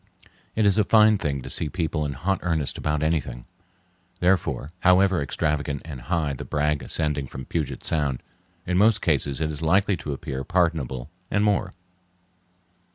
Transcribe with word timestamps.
It 0.55 0.65
is 0.65 0.79
a 0.79 0.83
fine 0.83 1.19
thing 1.19 1.43
to 1.43 1.49
see 1.51 1.69
people 1.69 2.07
in 2.07 2.13
hot 2.13 2.39
earnest 2.41 2.75
about 2.79 3.03
anything; 3.03 3.45
therefore, 4.19 4.69
however 4.79 5.21
extravagant 5.21 5.83
and 5.85 6.01
high 6.01 6.33
the 6.33 6.43
brag 6.43 6.81
ascending 6.81 7.27
from 7.27 7.45
Puget 7.45 7.83
Sound, 7.83 8.23
in 8.65 8.79
most 8.79 9.03
cases 9.03 9.41
it 9.41 9.51
is 9.51 9.61
likely 9.61 9.95
to 9.97 10.11
appear 10.11 10.43
pardonable 10.43 11.11
and 11.29 11.43
more. 11.43 11.73